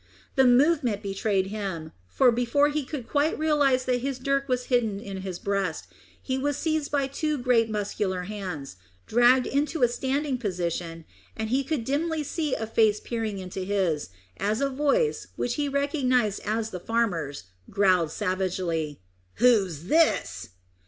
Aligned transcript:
The 0.33 0.45
movement 0.47 1.03
betrayed 1.03 1.45
him, 1.53 1.91
for, 2.07 2.31
before 2.31 2.69
he 2.69 2.83
could 2.83 3.07
quite 3.07 3.37
realise 3.37 3.83
that 3.83 4.01
his 4.01 4.17
dirk 4.17 4.47
was 4.47 4.63
hidden 4.63 4.99
in 4.99 5.17
his 5.17 5.37
breast, 5.37 5.85
he 6.19 6.39
was 6.39 6.57
seized 6.57 6.89
by 6.89 7.05
two 7.05 7.37
great 7.37 7.69
muscular 7.69 8.23
hands, 8.23 8.77
dragged 9.05 9.45
into 9.45 9.83
a 9.83 9.87
standing 9.87 10.39
position, 10.39 11.05
and 11.37 11.51
he 11.51 11.63
could 11.63 11.83
dimly 11.83 12.23
see 12.23 12.55
a 12.55 12.65
face 12.65 12.99
peering 12.99 13.37
into 13.37 13.59
his, 13.59 14.09
as 14.37 14.59
a 14.59 14.71
voice, 14.71 15.27
which 15.35 15.53
he 15.53 15.69
recognised 15.69 16.39
as 16.45 16.71
the 16.71 16.79
farmer's, 16.79 17.43
growled 17.69 18.09
savagely 18.09 18.99
"Who's 19.35 19.83
this?" 19.83 20.49